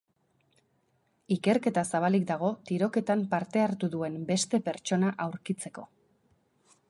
[1.35, 5.85] Ikerketa zabalik dago tiroketan parte hartu duen beste pertsona aurkitzeko.